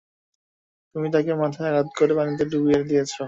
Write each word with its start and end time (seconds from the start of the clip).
তুমি 0.95 1.07
তাকে 1.13 1.31
মাথায় 1.41 1.69
আঘাত 1.71 1.87
করে 1.97 2.13
পানিতে 2.17 2.43
ডুবিয়ে 2.51 2.81
দিয়েছো। 2.83 3.19